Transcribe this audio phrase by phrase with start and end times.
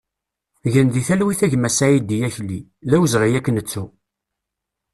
[0.73, 2.59] Gen di talwit a gma Saïdi Akli,
[2.89, 3.85] d awezɣi ad k-nettu!